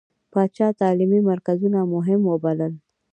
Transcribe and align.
پاچا 0.31 0.67
تعليمي 0.79 1.19
مرکزونه 1.29 1.79
مهم 1.93 2.21
ووبلل. 2.25 2.73